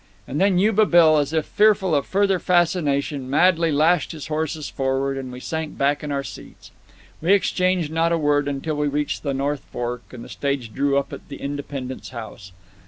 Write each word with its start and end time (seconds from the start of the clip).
And 0.27 0.41
then 0.41 0.57
Yuba 0.57 0.87
Bill, 0.87 1.19
as 1.19 1.31
if 1.31 1.45
fearful 1.45 1.93
of 1.93 2.07
further 2.07 2.39
fascination, 2.39 3.29
madly 3.29 3.71
lashed 3.71 4.13
his 4.13 4.29
horses 4.29 4.67
forward, 4.67 5.15
and 5.15 5.31
we 5.31 5.39
sank 5.39 5.77
back 5.77 6.03
in 6.03 6.11
our 6.11 6.23
seats. 6.23 6.71
We 7.21 7.33
exchanged 7.33 7.91
not 7.91 8.11
a 8.11 8.17
word 8.17 8.47
until 8.47 8.77
we 8.77 8.87
reached 8.87 9.21
the 9.21 9.35
North 9.35 9.61
Fork, 9.71 10.01
and 10.11 10.23
the 10.23 10.27
stage 10.29 10.73
drew 10.73 10.97
up 10.97 11.13
at 11.13 11.29
the 11.29 11.35
Independence 11.37 12.09
House. 12.09 12.51